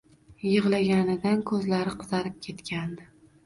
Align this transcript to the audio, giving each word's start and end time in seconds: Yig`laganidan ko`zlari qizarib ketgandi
Yig`laganidan 0.45 1.45
ko`zlari 1.51 1.95
qizarib 2.03 2.43
ketgandi 2.51 3.11